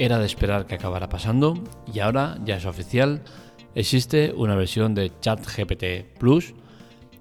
[0.00, 1.62] era de esperar que acabara pasando
[1.92, 3.22] y ahora ya es oficial,
[3.74, 6.54] existe una versión de ChatGPT Plus.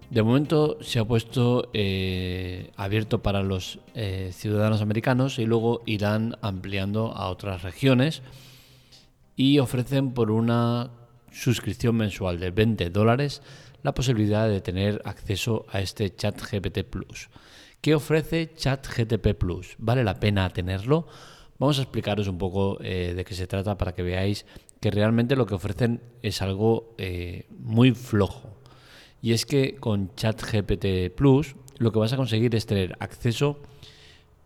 [0.09, 6.37] De momento se ha puesto eh, abierto para los eh, ciudadanos americanos y luego irán
[6.41, 8.21] ampliando a otras regiones
[9.35, 10.89] y ofrecen por una
[11.33, 13.41] suscripción mensual de 20 dólares
[13.83, 17.29] la posibilidad de tener acceso a este ChatGPT Plus.
[17.81, 19.75] ¿Qué ofrece ChatGPT Plus?
[19.79, 21.07] ¿Vale la pena tenerlo?
[21.59, 24.45] Vamos a explicaros un poco eh, de qué se trata para que veáis
[24.79, 28.57] que realmente lo que ofrecen es algo eh, muy flojo.
[29.21, 33.59] Y es que con ChatGPT Plus lo que vas a conseguir es tener acceso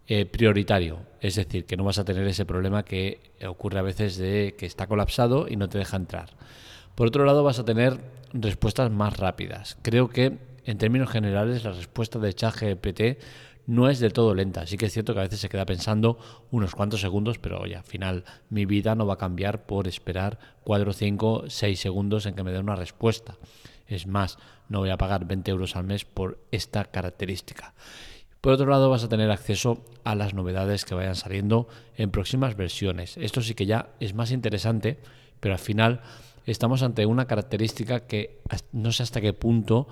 [0.07, 1.05] eh, prioritario.
[1.21, 4.65] Es decir, que no vas a tener ese problema que ocurre a veces de que
[4.65, 6.31] está colapsado y no te deja entrar.
[6.95, 7.99] Por otro lado, vas a tener
[8.33, 9.77] respuestas más rápidas.
[9.83, 13.01] Creo que en términos generales la respuesta de ChatGPT
[13.65, 14.65] no es del todo lenta.
[14.67, 16.17] Sí que es cierto que a veces se queda pensando
[16.51, 20.39] unos cuantos segundos, pero oye, al final mi vida no va a cambiar por esperar
[20.63, 23.37] 4, 5, 6 segundos en que me dé una respuesta.
[23.87, 24.37] Es más,
[24.69, 27.73] no voy a pagar 20 euros al mes por esta característica.
[28.41, 32.57] Por otro lado, vas a tener acceso a las novedades que vayan saliendo en próximas
[32.57, 33.15] versiones.
[33.17, 34.99] Esto sí que ya es más interesante,
[35.39, 36.01] pero al final
[36.45, 38.41] estamos ante una característica que
[38.73, 39.87] no sé hasta qué punto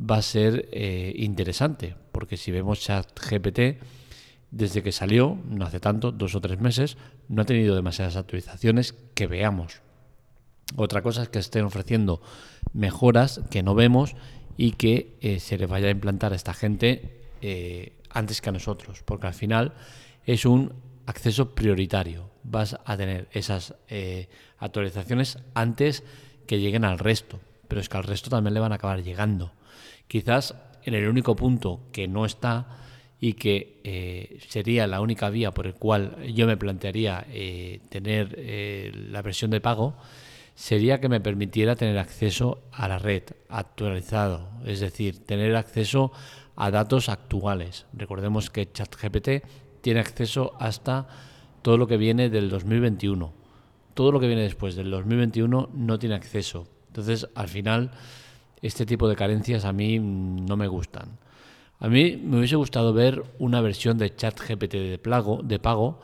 [0.00, 3.82] va a ser eh, interesante, porque si vemos ChatGPT,
[4.50, 6.96] desde que salió, no hace tanto, dos o tres meses,
[7.28, 9.80] no ha tenido demasiadas actualizaciones que veamos.
[10.76, 12.20] Otra cosa es que estén ofreciendo
[12.72, 14.14] mejoras que no vemos
[14.56, 18.52] y que eh, se le vaya a implantar a esta gente eh, antes que a
[18.52, 19.74] nosotros, porque al final
[20.24, 20.72] es un
[21.06, 22.30] acceso prioritario.
[22.42, 23.74] Vas a tener esas
[24.58, 26.04] actualizaciones antes
[26.46, 29.52] que lleguen al resto, pero es que al resto también le van a acabar llegando.
[30.08, 30.54] Quizás
[30.84, 32.66] en el único punto que no está
[33.20, 38.34] y que eh, sería la única vía por el cual yo me plantearía eh, tener
[38.38, 39.96] eh, la versión de pago,
[40.54, 46.12] sería que me permitiera tener acceso a la red actualizado, es decir, tener acceso
[46.56, 47.86] a datos actuales.
[47.92, 49.44] Recordemos que ChatGPT
[49.80, 51.06] tiene acceso hasta
[51.62, 53.32] todo lo que viene del 2021.
[53.94, 56.66] Todo lo que viene después del 2021 no tiene acceso.
[56.88, 57.90] Entonces, al final
[58.62, 61.18] este tipo de carencias a mí no me gustan.
[61.78, 65.00] A mí me hubiese gustado ver una versión de ChatGPT de,
[65.44, 66.00] de pago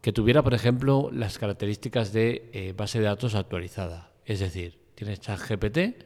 [0.00, 4.12] que tuviera, por ejemplo, las características de eh, base de datos actualizada.
[4.24, 6.04] Es decir, tienes ChatGPT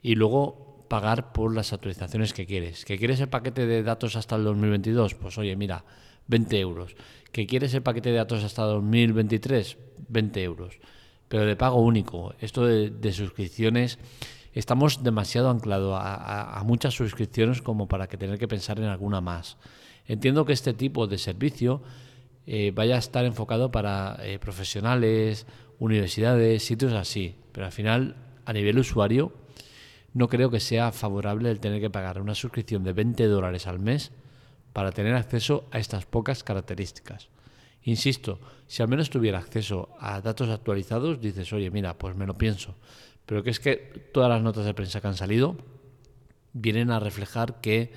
[0.00, 2.84] y luego pagar por las actualizaciones que quieres.
[2.84, 5.14] ¿Que quieres el paquete de datos hasta el 2022?
[5.14, 5.84] Pues oye, mira,
[6.28, 6.96] 20 euros.
[7.32, 9.76] ¿Que quieres el paquete de datos hasta 2023?
[10.08, 10.78] 20 euros.
[11.28, 12.34] Pero de pago único.
[12.40, 13.98] Esto de suscripciones
[14.52, 19.56] estamos demasiado anclados a, muchas suscripciones como para que tener que pensar en alguna más.
[20.06, 21.82] Entiendo que este tipo de servicio
[22.46, 25.46] eh, vaya a estar enfocado para eh, profesionales,
[25.78, 29.32] universidades, sitios así, pero al final, a nivel usuario,
[30.12, 33.78] no creo que sea favorable el tener que pagar una suscripción de 20 dólares al
[33.78, 34.10] mes
[34.72, 37.28] para tener acceso a estas pocas características.
[37.82, 42.36] Insisto, si al menos tuviera acceso a datos actualizados, dices, oye, mira, pues me lo
[42.36, 42.74] pienso
[43.26, 43.76] pero que es que
[44.12, 45.56] todas las notas de prensa que han salido
[46.52, 47.92] vienen a reflejar que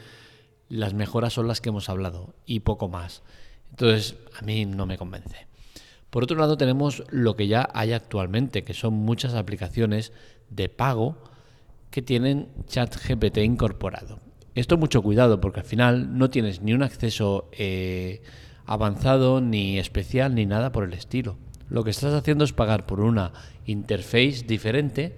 [0.69, 3.23] las mejoras son las que hemos hablado y poco más.
[3.72, 5.47] Entonces, a mí no me convence.
[6.09, 10.13] Por otro lado, tenemos lo que ya hay actualmente, que son muchas aplicaciones
[10.50, 11.17] de pago
[11.90, 14.19] que tienen ChatGPT incorporado.
[14.55, 18.22] Esto mucho cuidado porque al final no tienes ni un acceso eh,
[18.66, 21.38] avanzado, ni especial, ni nada por el estilo
[21.73, 23.34] lo que estás haciendo es pagar por una
[23.66, 25.17] interface diferente,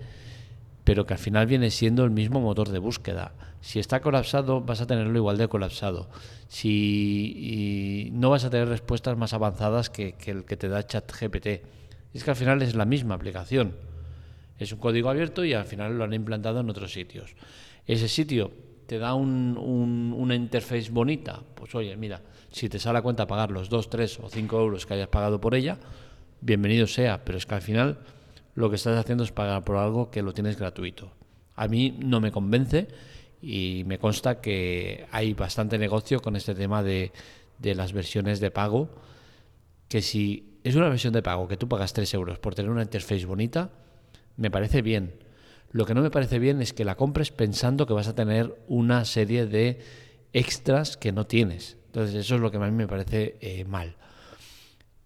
[0.86, 3.34] pero que al final viene siendo el mismo motor de búsqueda.
[3.60, 6.08] Si está colapsado, vas a tenerlo igual de colapsado.
[6.48, 11.48] Si no vas a tener respuestas más avanzadas que, el que te da ChatGPT.
[12.14, 13.76] Es que al final es la misma aplicación.
[14.58, 17.36] Es un código abierto y al final lo han implantado en otros sitios.
[17.86, 18.54] Ese sitio
[18.88, 21.42] te da una interface bonita.
[21.54, 24.86] Pues oye, mira, si te sale a cuenta pagar los 2, 3 o 5 euros
[24.86, 25.78] que hayas pagado por ella,
[26.46, 27.98] bienvenido sea, pero es que al final
[28.54, 31.12] lo que estás haciendo es pagar por algo que lo tienes gratuito.
[31.56, 32.88] A mí no me convence
[33.42, 37.12] y me consta que hay bastante negocio con este tema de,
[37.58, 38.90] de las versiones de pago,
[39.88, 42.84] que si es una versión de pago que tú pagas 3 euros por tener una
[42.84, 43.72] interface bonita,
[44.38, 45.16] me parece bien.
[45.72, 48.56] Lo que no me parece bien es que la compres pensando que vas a tener
[48.68, 49.80] una serie de
[50.32, 51.78] extras que no tienes.
[51.88, 53.96] Entonces eso es lo que a mí me parece eh, mal.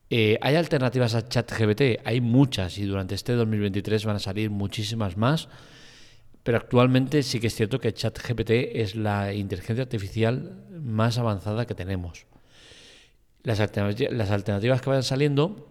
[0.10, 2.02] Eh, ¿Hay alternativas a ChatGPT?
[2.04, 5.50] Hay muchas y durante este 2023 van a salir muchísimas más.
[6.44, 11.76] Pero actualmente sí que es cierto que ChatGPT es la inteligencia artificial más avanzada que
[11.76, 12.26] tenemos.
[13.44, 15.68] Las alternativas, que vayan saliendo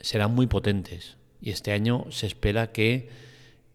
[0.00, 3.08] serán muy potentes y este año se espera que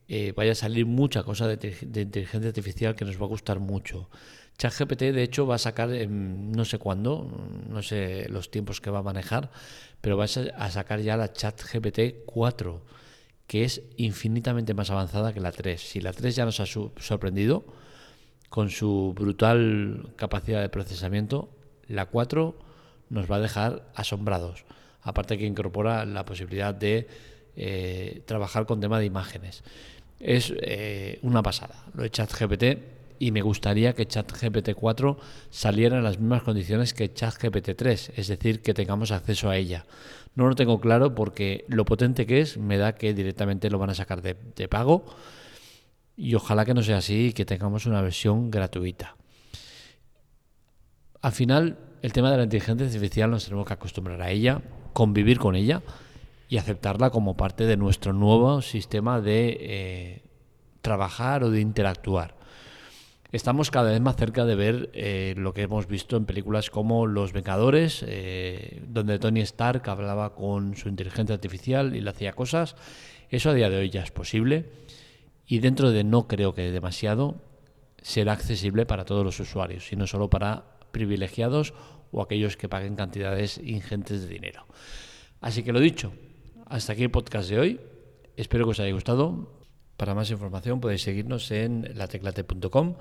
[0.08, 4.10] eh, vaya a salir mucha cosa de, inteligencia artificial que nos va a gustar mucho.
[4.60, 7.32] ChatGPT, de hecho, va a sacar, no sé cuándo,
[7.70, 9.52] no sé los tiempos que va a manejar,
[10.02, 12.82] pero va a sacar ya la ChatGPT 4,
[13.48, 15.80] que es infinitamente más avanzada que la 3.
[15.80, 17.64] Si la 3 ya nos ha sorprendido
[18.50, 21.50] con su brutal capacidad de procesamiento,
[21.88, 22.60] la 4
[23.10, 24.66] nos va a dejar asombrados.
[25.02, 27.08] Aparte que incorpora la posibilidad de
[27.56, 29.64] eh, trabajar con tema de imágenes.
[30.20, 35.18] Es eh, una pasada lo de ChatGPT y me gustaría que ChatGPT 4
[35.50, 39.86] saliera en las mismas condiciones que ChatGPT 3, es decir, que tengamos acceso a ella.
[40.36, 43.90] No lo tengo claro porque lo potente que es me da que directamente lo van
[43.90, 44.36] a sacar de,
[44.70, 45.06] pago
[46.16, 49.18] y ojalá que no sea así y que tengamos una versión gratuita.
[51.22, 54.62] Al final, el tema de la inteligencia artificial nos tenemos que acostumbrar a ella,
[54.94, 55.82] convivir con ella
[56.48, 60.24] y aceptarla como parte de nuestro nuevo sistema de eh,
[60.82, 62.39] trabajar o de interactuar.
[63.32, 67.06] Estamos cada vez más cerca de ver eh, lo que hemos visto en películas como
[67.06, 72.76] Los Vengadores, eh, donde Tony Stark hablaba con su inteligencia artificial y le hacía cosas.
[73.30, 74.66] Eso a día de hoy ya es posible
[75.46, 77.36] y dentro de no creo que demasiado
[78.02, 81.76] será accesible para todos los usuarios, sino solo para privilegiados
[82.12, 84.66] o aquellos que paguen cantidades ingentes de dinero.
[85.40, 86.14] Así que lo dicho,
[86.66, 87.80] hasta aquí el podcast de hoy.
[88.38, 89.59] Espero que os haya gustado.
[90.00, 92.96] Para más información podéis seguirnos en lateclate.com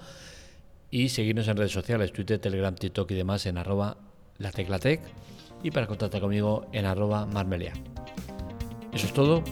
[0.90, 3.98] y seguirnos en redes sociales, Twitter, Telegram, TikTok y demás en arroba
[4.38, 5.00] lateclatec
[5.62, 7.72] y para contactar conmigo en arroba marmelia.
[8.92, 9.44] Eso es todo.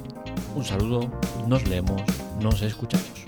[0.56, 1.08] Un saludo.
[1.46, 2.02] Nos leemos.
[2.40, 3.25] Nos escuchamos.